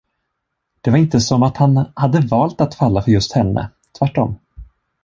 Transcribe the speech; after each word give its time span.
Det 0.81 0.91
var 0.91 0.97
inte 0.97 1.21
som 1.21 1.43
att 1.43 1.57
han 1.57 1.85
hade 1.95 2.19
valt 2.19 2.61
att 2.61 2.75
falla 2.75 3.01
för 3.01 3.11
just 3.11 3.31
henne, 3.33 3.69
tvärtom. 3.99 4.39